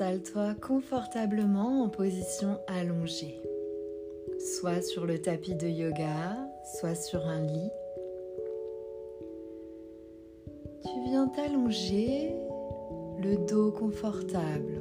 Installe-toi 0.00 0.54
confortablement 0.62 1.82
en 1.82 1.90
position 1.90 2.58
allongée, 2.68 3.38
soit 4.38 4.80
sur 4.80 5.04
le 5.04 5.20
tapis 5.20 5.54
de 5.54 5.68
yoga, 5.68 6.38
soit 6.78 6.94
sur 6.94 7.26
un 7.26 7.42
lit. 7.42 7.70
Tu 10.84 11.02
viens 11.04 11.28
t'allonger, 11.28 12.34
le 13.18 13.46
dos 13.46 13.72
confortable. 13.72 14.80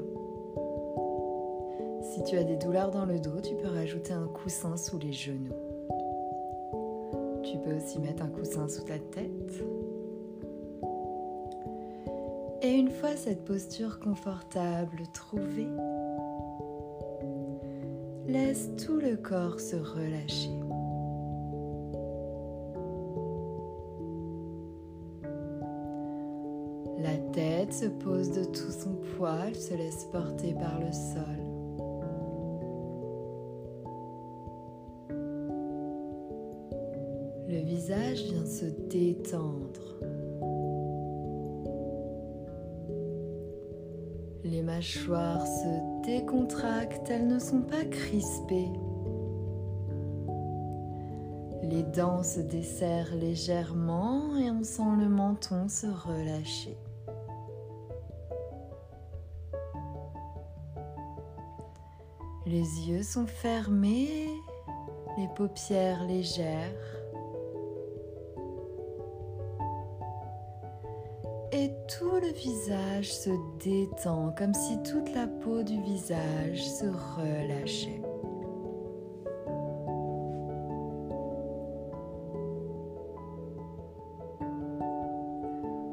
Si 2.02 2.24
tu 2.24 2.38
as 2.38 2.46
des 2.46 2.56
douleurs 2.56 2.92
dans 2.92 3.06
le 3.06 3.20
dos, 3.20 3.42
tu 3.44 3.56
peux 3.56 3.68
rajouter 3.68 4.14
un 4.14 4.28
coussin 4.28 4.78
sous 4.78 5.00
les 5.00 5.12
genoux. 5.12 5.54
Tu 7.44 7.58
peux 7.58 7.76
aussi 7.76 8.00
mettre 8.00 8.24
un 8.24 8.30
coussin 8.30 8.70
sous 8.70 8.84
ta 8.84 8.98
tête. 8.98 9.64
Et 12.70 12.74
une 12.74 12.92
fois 12.92 13.16
cette 13.16 13.46
posture 13.46 14.00
confortable 14.00 15.02
trouvée, 15.12 15.68
laisse 18.28 18.70
tout 18.86 19.00
le 19.00 19.18
corps 19.18 19.60
se 19.60 19.76
relâcher. 19.76 20.52
La 27.00 27.18
tête 27.34 27.74
se 27.74 27.88
pose 27.88 28.30
de 28.34 28.44
tout 28.44 28.72
son 28.72 28.94
poids, 29.18 29.52
se 29.56 29.74
laisse 29.74 30.06
porter 30.12 30.54
par 30.54 30.80
le 30.80 30.92
sol. 30.92 31.40
Le 37.48 37.66
visage 37.66 38.26
vient 38.26 38.46
se 38.46 38.66
détendre. 38.92 40.19
Mâchoires 44.80 45.46
se 45.46 46.04
décontractent, 46.06 47.10
elles 47.10 47.28
ne 47.28 47.38
sont 47.38 47.64
pas 47.64 47.84
crispées. 47.84 48.72
Les 51.64 51.84
dents 51.84 52.24
se 52.24 52.40
desserrent 52.40 53.14
légèrement 53.16 54.38
et 54.38 54.50
on 54.50 54.64
sent 54.64 54.96
le 54.98 55.10
menton 55.10 55.68
se 55.68 55.88
relâcher. 55.88 56.78
Les 62.46 62.88
yeux 62.88 63.04
sont 63.04 63.28
fermés, 63.28 64.30
les 65.18 65.28
paupières 65.36 66.06
légères. 66.06 66.99
Tout 71.68 72.20
le 72.22 72.32
visage 72.32 73.12
se 73.12 73.32
détend 73.60 74.34
comme 74.38 74.54
si 74.54 74.78
toute 74.84 75.14
la 75.14 75.28
peau 75.28 75.62
du 75.64 75.82
visage 75.82 76.64
se 76.64 76.86
relâchait. 76.86 78.02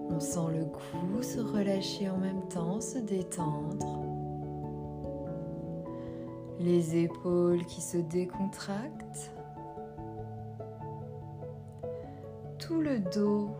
On 0.08 0.20
sent 0.20 0.38
le 0.52 0.64
cou 0.66 1.22
se 1.22 1.40
relâcher 1.40 2.08
en 2.10 2.18
même 2.18 2.46
temps, 2.48 2.80
se 2.80 2.98
détendre. 2.98 4.04
Les 6.60 6.96
épaules 6.96 7.64
qui 7.66 7.80
se 7.80 7.98
décontractent. 7.98 9.32
Tout 12.58 12.80
le 12.80 13.00
dos 13.00 13.50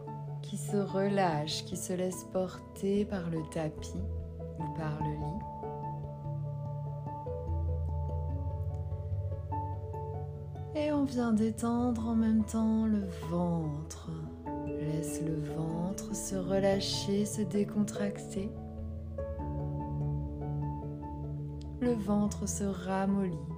qui 0.49 0.57
se 0.57 0.77
relâche, 0.77 1.65
qui 1.65 1.77
se 1.77 1.93
laisse 1.93 2.25
porter 2.33 3.05
par 3.05 3.29
le 3.31 3.43
tapis 3.53 4.05
ou 4.59 4.65
par 4.77 4.97
le 5.01 5.11
lit. 5.11 5.43
Et 10.77 10.93
on 10.93 11.05
vient 11.05 11.33
détendre 11.33 12.09
en 12.09 12.15
même 12.15 12.45
temps 12.45 12.87
le 12.87 13.09
ventre. 13.29 14.11
Laisse 14.67 15.21
le 15.23 15.35
ventre 15.55 16.15
se 16.15 16.37
relâcher, 16.37 17.25
se 17.25 17.43
décontracter. 17.43 18.49
Le 21.81 21.93
ventre 21.93 22.49
se 22.49 22.65
ramollit. 22.65 23.56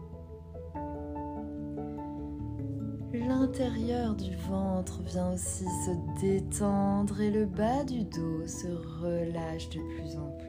L'intérieur 3.26 4.14
du 4.14 4.36
ventre 4.36 5.00
vient 5.02 5.32
aussi 5.32 5.64
se 5.64 6.20
détendre 6.20 7.20
et 7.20 7.30
le 7.30 7.46
bas 7.46 7.82
du 7.84 8.04
dos 8.04 8.46
se 8.46 8.68
relâche 9.02 9.68
de 9.70 9.80
plus 9.96 10.16
en 10.16 10.30
plus. 10.38 10.48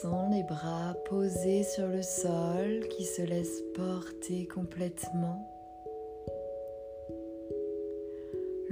Sans 0.00 0.28
les 0.30 0.42
bras 0.42 0.94
posés 1.08 1.62
sur 1.62 1.86
le 1.86 2.02
sol 2.02 2.88
qui 2.90 3.04
se 3.04 3.22
laissent 3.22 3.62
porter 3.74 4.46
complètement 4.48 5.51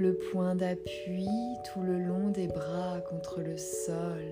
le 0.01 0.15
point 0.15 0.55
d'appui 0.55 1.27
tout 1.63 1.83
le 1.83 1.99
long 1.99 2.29
des 2.29 2.47
bras 2.47 2.99
contre 3.01 3.39
le 3.39 3.55
sol, 3.55 4.23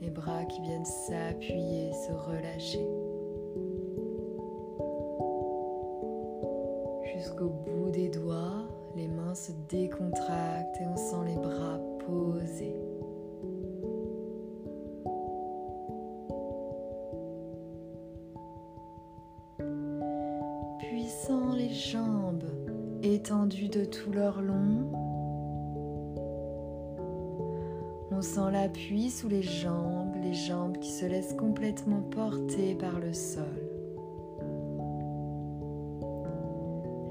les 0.00 0.08
bras 0.08 0.46
qui 0.46 0.62
viennent 0.62 0.86
s'appuyer, 0.86 1.92
se 1.92 2.12
relâcher. 2.12 2.88
Jusqu'au 7.14 7.50
bout 7.50 7.90
des 7.90 8.08
doigts, 8.08 8.66
les 8.96 9.08
mains 9.08 9.34
se 9.34 9.52
décontractent 9.68 10.80
et 10.80 10.86
on 10.86 10.96
sent 10.96 11.26
les 11.26 11.36
bras 11.36 11.78
posés. 12.06 12.80
Puis 20.78 21.04
sens 21.04 21.54
les 21.54 21.68
jambes 21.74 22.57
étendus 23.02 23.68
de 23.68 23.84
tout 23.84 24.12
leur 24.12 24.40
long. 24.40 24.90
On 28.10 28.22
sent 28.22 28.50
l'appui 28.52 29.10
sous 29.10 29.28
les 29.28 29.42
jambes, 29.42 30.16
les 30.22 30.34
jambes 30.34 30.78
qui 30.78 30.90
se 30.90 31.06
laissent 31.06 31.34
complètement 31.34 32.00
porter 32.00 32.74
par 32.74 32.98
le 32.98 33.12
sol. 33.12 33.44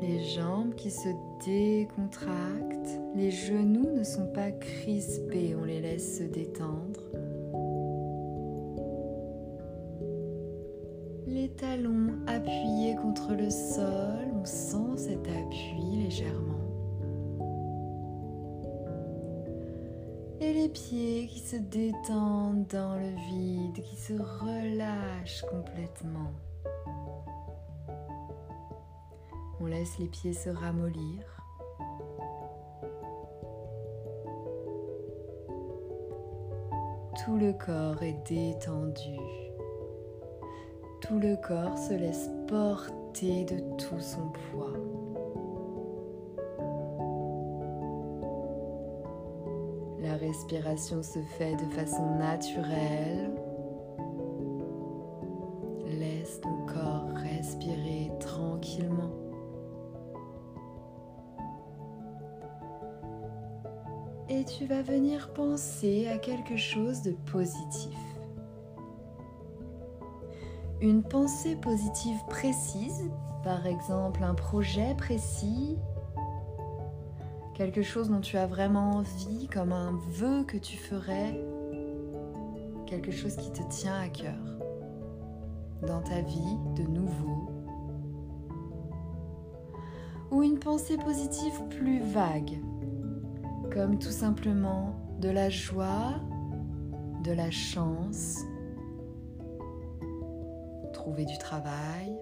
Les 0.01 0.23
jambes 0.23 0.75
qui 0.75 0.91
se 0.91 1.09
décontractent, 1.45 2.99
les 3.15 3.31
genoux 3.31 3.91
ne 3.95 4.03
sont 4.03 4.27
pas 4.33 4.51
crispés, 4.51 5.55
on 5.59 5.63
les 5.63 5.81
laisse 5.81 6.17
se 6.17 6.23
détendre. 6.23 7.01
Talons 11.57 12.13
appuyés 12.27 12.95
contre 12.95 13.33
le 13.33 13.49
sol, 13.49 14.31
on 14.33 14.45
sent 14.45 14.97
cet 14.97 15.27
appui 15.27 16.03
légèrement. 16.03 16.53
Et 20.39 20.53
les 20.53 20.69
pieds 20.69 21.27
qui 21.27 21.39
se 21.39 21.55
détendent 21.55 22.67
dans 22.67 22.95
le 22.95 23.09
vide, 23.29 23.83
qui 23.83 23.95
se 23.95 24.13
relâchent 24.13 25.45
complètement. 25.49 26.31
On 29.59 29.65
laisse 29.65 29.97
les 29.97 30.07
pieds 30.07 30.33
se 30.33 30.51
ramollir. 30.51 31.23
Tout 37.25 37.35
le 37.35 37.51
corps 37.53 38.03
est 38.03 38.21
détendu. 38.27 39.46
Tout 41.01 41.19
le 41.19 41.35
corps 41.35 41.77
se 41.77 41.93
laisse 41.93 42.29
porter 42.47 43.45
de 43.45 43.59
tout 43.77 43.99
son 43.99 44.31
poids. 44.51 44.73
La 50.01 50.15
respiration 50.15 51.03
se 51.03 51.19
fait 51.37 51.55
de 51.55 51.71
façon 51.73 52.15
naturelle. 52.15 53.31
Laisse 55.85 56.41
ton 56.41 56.65
corps 56.65 57.09
respirer 57.15 58.11
tranquillement. 58.19 59.13
Et 64.29 64.43
tu 64.43 64.65
vas 64.65 64.81
venir 64.81 65.31
penser 65.33 66.07
à 66.07 66.17
quelque 66.17 66.57
chose 66.57 67.01
de 67.03 67.11
positif 67.31 68.16
une 70.81 71.03
pensée 71.03 71.55
positive 71.55 72.19
précise, 72.29 73.09
par 73.43 73.65
exemple 73.65 74.23
un 74.23 74.33
projet 74.33 74.95
précis, 74.95 75.77
quelque 77.53 77.81
chose 77.81 78.09
dont 78.09 78.21
tu 78.21 78.37
as 78.37 78.47
vraiment 78.47 78.91
envie, 78.91 79.47
comme 79.47 79.71
un 79.71 79.99
vœu 80.09 80.43
que 80.43 80.57
tu 80.57 80.77
ferais, 80.77 81.39
quelque 82.85 83.11
chose 83.11 83.35
qui 83.35 83.51
te 83.51 83.63
tient 83.69 83.99
à 83.99 84.09
cœur 84.09 84.33
dans 85.85 86.01
ta 86.01 86.21
vie 86.21 86.57
de 86.75 86.83
nouveau. 86.83 87.57
ou 90.31 90.43
une 90.43 90.59
pensée 90.59 90.97
positive 90.97 91.63
plus 91.69 91.99
vague, 91.99 92.59
comme 93.71 93.97
tout 93.97 94.11
simplement 94.11 94.95
de 95.19 95.29
la 95.29 95.49
joie, 95.49 96.15
de 97.23 97.31
la 97.31 97.49
chance, 97.51 98.39
trouver 101.07 101.23
du 101.23 101.37
travail, 101.37 102.17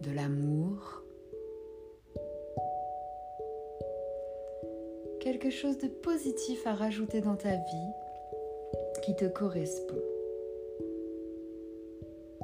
de 0.00 0.10
l'amour, 0.10 1.04
quelque 5.20 5.50
chose 5.50 5.78
de 5.78 5.86
positif 5.86 6.66
à 6.66 6.74
rajouter 6.74 7.20
dans 7.20 7.36
ta 7.36 7.54
vie 7.54 7.92
qui 9.04 9.14
te 9.14 9.26
correspond. 9.26 10.02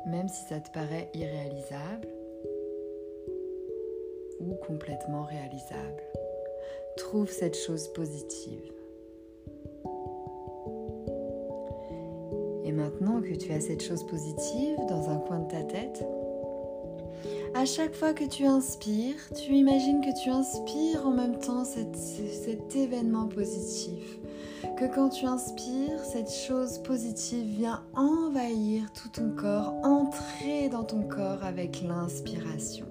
Même 0.06 0.28
si 0.28 0.44
ça 0.44 0.60
te 0.60 0.70
paraît 0.70 1.10
irréalisable 1.14 2.06
ou 4.38 4.54
complètement 4.54 5.24
réalisable, 5.24 6.04
trouve 6.96 7.28
cette 7.28 7.56
chose 7.56 7.88
positive. 7.88 8.81
Maintenant 12.72 13.20
que 13.20 13.34
tu 13.34 13.52
as 13.52 13.60
cette 13.60 13.82
chose 13.82 14.04
positive 14.06 14.76
dans 14.88 15.10
un 15.10 15.18
coin 15.18 15.40
de 15.40 15.50
ta 15.50 15.62
tête, 15.62 16.04
à 17.54 17.66
chaque 17.66 17.94
fois 17.94 18.14
que 18.14 18.24
tu 18.24 18.46
inspires, 18.46 19.18
tu 19.34 19.52
imagines 19.52 20.00
que 20.00 20.22
tu 20.24 20.30
inspires 20.30 21.06
en 21.06 21.10
même 21.10 21.38
temps 21.38 21.64
cet 21.64 22.74
événement 22.74 23.28
positif. 23.28 24.18
Que 24.78 24.86
quand 24.92 25.10
tu 25.10 25.26
inspires, 25.26 26.02
cette 26.02 26.30
chose 26.30 26.78
positive 26.78 27.44
vient 27.44 27.82
envahir 27.92 28.90
tout 28.94 29.10
ton 29.10 29.30
corps, 29.36 29.74
entrer 29.82 30.70
dans 30.70 30.84
ton 30.84 31.02
corps 31.02 31.44
avec 31.44 31.82
l'inspiration. 31.82 32.86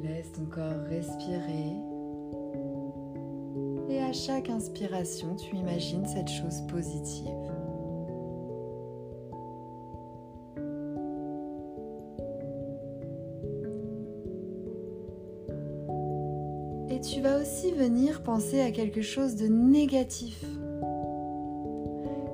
Laisse 0.00 0.30
ton 0.32 0.44
corps 0.44 0.84
respirer. 0.88 1.97
Et 3.90 4.00
à 4.00 4.12
chaque 4.12 4.50
inspiration, 4.50 5.34
tu 5.36 5.56
imagines 5.56 6.06
cette 6.06 6.28
chose 6.28 6.60
positive. 6.68 7.26
Et 16.90 17.00
tu 17.00 17.22
vas 17.22 17.40
aussi 17.40 17.72
venir 17.72 18.22
penser 18.22 18.60
à 18.60 18.72
quelque 18.72 19.00
chose 19.00 19.36
de 19.36 19.46
négatif. 19.46 20.44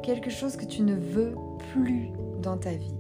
Quelque 0.03 0.31
chose 0.31 0.57
que 0.57 0.65
tu 0.65 0.83
ne 0.83 0.95
veux 0.95 1.35
plus 1.73 2.09
dans 2.43 2.57
ta 2.57 2.73
vie. 2.73 2.97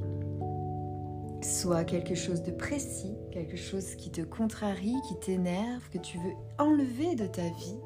Soit 1.43 1.85
quelque 1.85 2.15
chose 2.15 2.43
de 2.43 2.53
précis, 2.53 3.15
quelque 3.33 3.57
chose 3.57 3.97
qui 3.97 4.11
te 4.11 4.21
contrarie, 4.21 4.95
qui 5.09 5.17
t'énerve, 5.17 5.89
que 5.91 5.99
tu 5.99 6.19
veux 6.19 6.35
enlever 6.59 7.17
de 7.17 7.27
ta 7.27 7.43
vie. 7.43 7.79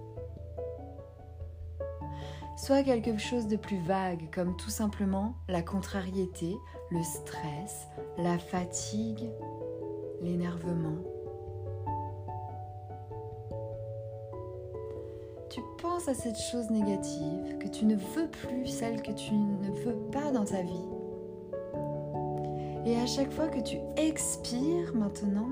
Soit 2.58 2.82
quelque 2.82 3.16
chose 3.18 3.46
de 3.46 3.56
plus 3.56 3.78
vague, 3.78 4.28
comme 4.34 4.56
tout 4.56 4.68
simplement 4.68 5.36
la 5.48 5.62
contrariété, 5.62 6.56
le 6.90 7.02
stress, 7.04 7.86
la 8.18 8.36
fatigue, 8.36 9.30
l'énervement. 10.20 10.98
tu 15.50 15.62
penses 15.80 16.08
à 16.08 16.14
cette 16.14 16.38
chose 16.38 16.70
négative 16.70 17.58
que 17.58 17.68
tu 17.68 17.86
ne 17.86 17.96
veux 17.96 18.28
plus, 18.28 18.66
celle 18.66 19.02
que 19.02 19.12
tu 19.12 19.34
ne 19.34 19.70
veux 19.70 19.96
pas 20.12 20.30
dans 20.30 20.44
ta 20.44 20.62
vie. 20.62 20.86
Et 22.84 22.96
à 22.96 23.06
chaque 23.06 23.32
fois 23.32 23.48
que 23.48 23.60
tu 23.60 23.78
expires 23.96 24.94
maintenant, 24.94 25.48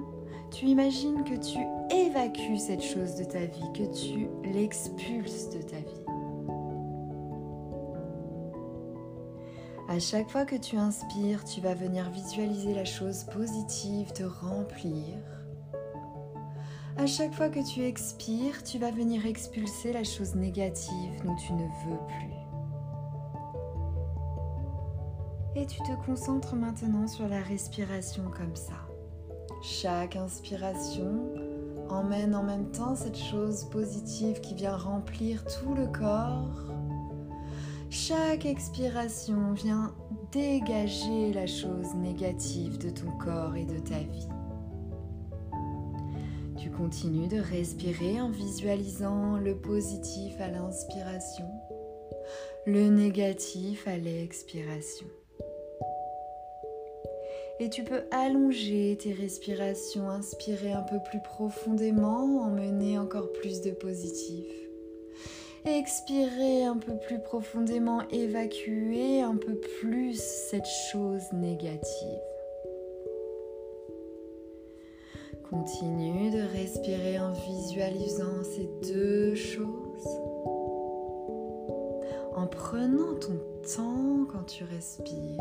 tu 0.50 0.66
imagines 0.66 1.24
que 1.24 1.34
tu 1.34 1.58
évacues 1.94 2.58
cette 2.58 2.82
chose 2.82 3.16
de 3.16 3.24
ta 3.24 3.46
vie, 3.46 3.72
que 3.74 3.84
tu 3.92 4.28
l'expulses 4.52 5.50
de 5.50 5.62
ta 5.62 5.76
vie. 5.76 6.05
À 9.88 9.98
chaque 9.98 10.30
fois 10.30 10.44
que 10.44 10.56
tu 10.56 10.76
inspires, 10.76 11.44
tu 11.44 11.60
vas 11.60 11.74
venir 11.74 12.10
visualiser 12.10 12.74
la 12.74 12.84
chose 12.84 13.24
positive 13.24 14.12
te 14.12 14.24
remplir 14.24 15.18
à 16.98 17.04
chaque 17.04 17.34
fois 17.34 17.50
que 17.50 17.60
tu 17.60 17.82
expires, 17.82 18.64
tu 18.64 18.78
vas 18.78 18.90
venir 18.90 19.26
expulser 19.26 19.92
la 19.92 20.02
chose 20.02 20.34
négative 20.34 21.22
dont 21.24 21.36
tu 21.36 21.52
ne 21.52 21.64
veux 21.64 21.98
plus. 22.08 22.32
Et 25.60 25.66
tu 25.66 25.78
te 25.82 26.06
concentres 26.06 26.56
maintenant 26.56 27.06
sur 27.06 27.28
la 27.28 27.42
respiration 27.42 28.24
comme 28.34 28.56
ça. 28.56 28.88
Chaque 29.62 30.16
inspiration 30.16 31.34
emmène 31.90 32.34
en 32.34 32.42
même 32.42 32.70
temps 32.70 32.96
cette 32.96 33.18
chose 33.18 33.64
positive 33.64 34.40
qui 34.40 34.54
vient 34.54 34.76
remplir 34.76 35.44
tout 35.44 35.74
le 35.74 35.88
corps. 35.88 36.75
Chaque 37.98 38.44
expiration 38.44 39.54
vient 39.54 39.94
dégager 40.30 41.32
la 41.32 41.46
chose 41.46 41.94
négative 41.94 42.76
de 42.76 42.90
ton 42.90 43.10
corps 43.12 43.56
et 43.56 43.64
de 43.64 43.78
ta 43.78 43.98
vie. 44.00 44.28
Tu 46.58 46.70
continues 46.70 47.26
de 47.26 47.40
respirer 47.40 48.20
en 48.20 48.28
visualisant 48.28 49.38
le 49.38 49.56
positif 49.56 50.38
à 50.40 50.48
l'inspiration, 50.48 51.46
le 52.66 52.88
négatif 52.88 53.88
à 53.88 53.96
l'expiration. 53.96 55.06
Et 57.60 57.70
tu 57.70 57.82
peux 57.82 58.02
allonger 58.10 58.98
tes 59.00 59.14
respirations, 59.14 60.10
inspirer 60.10 60.72
un 60.72 60.82
peu 60.82 60.98
plus 61.02 61.22
profondément, 61.22 62.42
emmener 62.42 62.98
encore 62.98 63.32
plus 63.32 63.62
de 63.62 63.70
positif. 63.70 64.65
Expirer 65.66 66.64
un 66.64 66.76
peu 66.76 66.96
plus 66.96 67.18
profondément, 67.18 68.00
évacuer 68.10 69.20
un 69.20 69.34
peu 69.34 69.58
plus 69.80 70.14
cette 70.14 70.68
chose 70.92 71.24
négative. 71.32 72.20
Continue 75.50 76.30
de 76.30 76.42
respirer 76.56 77.18
en 77.18 77.32
visualisant 77.32 78.44
ces 78.44 78.70
deux 78.88 79.34
choses. 79.34 80.06
En 82.36 82.46
prenant 82.46 83.14
ton 83.18 83.40
temps 83.74 84.24
quand 84.30 84.44
tu 84.44 84.62
respires. 84.62 85.40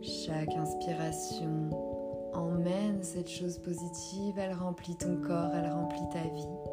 Chaque 0.00 0.54
inspiration 0.54 1.91
emmène 2.34 3.02
cette 3.02 3.28
chose 3.30 3.58
positive, 3.58 4.38
elle 4.38 4.54
remplit 4.54 4.96
ton 4.96 5.16
corps, 5.16 5.50
elle 5.54 5.70
remplit 5.70 6.08
ta 6.12 6.22
vie. 6.22 6.72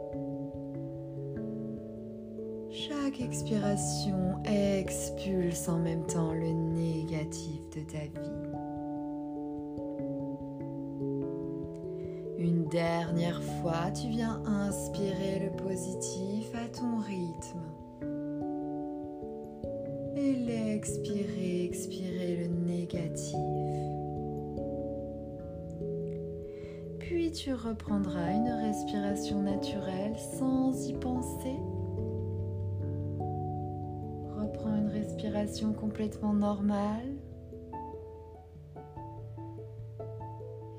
Chaque 2.71 3.19
expiration 3.19 4.41
expulse 4.45 5.67
en 5.67 5.79
même 5.79 6.05
temps 6.05 6.33
le 6.33 6.51
négatif 6.51 7.61
de 7.75 7.81
ta 7.81 7.99
vie. 7.99 8.39
Une 12.37 12.65
dernière 12.67 13.41
fois, 13.61 13.91
tu 13.91 14.07
viens 14.07 14.41
inspirer 14.45 15.39
le 15.39 15.63
positif 15.63 16.47
à 16.53 16.69
ton 16.69 16.99
rythme. 16.99 17.59
Et 20.15 20.33
l'expirer, 20.35 21.65
expirer 21.65 22.37
le 22.37 22.47
négatif. 22.47 23.35
Tu 27.41 27.53
reprendras 27.53 28.31
une 28.31 28.49
respiration 28.49 29.41
naturelle 29.41 30.17
sans 30.37 30.89
y 30.89 30.93
penser. 30.93 31.55
Reprends 34.37 34.75
une 34.75 34.89
respiration 34.89 35.71
complètement 35.71 36.33
normale. 36.33 37.15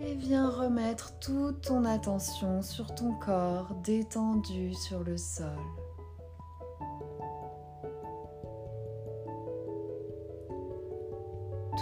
et 0.02 0.14
viens 0.14 0.48
remettre 0.48 1.18
toute 1.20 1.60
ton 1.60 1.84
attention 1.84 2.62
sur 2.62 2.94
ton 2.94 3.12
corps 3.12 3.74
détendu 3.84 4.72
sur 4.72 5.04
le 5.04 5.18
sol. 5.18 5.46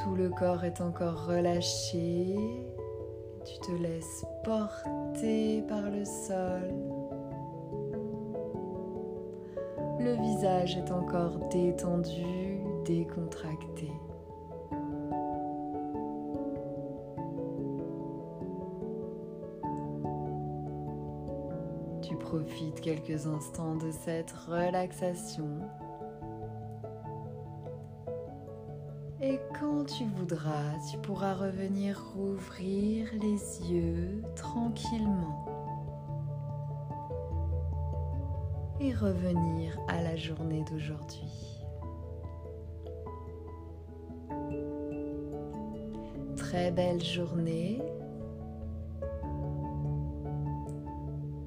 Tout 0.03 0.17
le 0.17 0.31
corps 0.31 0.65
est 0.65 0.81
encore 0.81 1.27
relâché. 1.27 2.68
Tu 3.49 3.59
te 3.61 3.73
laisses 3.73 4.27
porter 4.45 5.63
par 5.69 5.91
le 5.91 6.05
sol. 6.05 6.75
Le 9.99 10.15
visage 10.21 10.77
est 10.77 10.93
encore 10.93 11.39
détendu, 11.49 12.61
décontracté. 12.85 13.91
Profite 22.29 22.83
quelques 22.83 23.27
instants 23.27 23.77
de 23.77 23.91
cette 23.91 24.31
relaxation. 24.33 25.49
Tu 29.89 30.05
voudras, 30.05 30.75
tu 30.91 30.99
pourras 30.99 31.35
revenir 31.35 31.99
rouvrir 32.15 33.09
les 33.15 33.73
yeux 33.73 34.23
tranquillement 34.37 35.47
et 38.81 38.93
revenir 38.95 39.79
à 39.89 40.03
la 40.03 40.15
journée 40.15 40.63
d'aujourd'hui. 40.71 41.65
Très 46.37 46.71
belle 46.71 47.03
journée. 47.03 47.81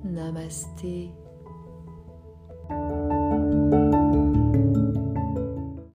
Namasté. 0.03 1.11